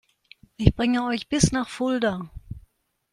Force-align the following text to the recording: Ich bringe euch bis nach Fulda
Ich 0.57 0.73
bringe 0.75 1.03
euch 1.03 1.29
bis 1.29 1.51
nach 1.51 1.69
Fulda 1.69 2.27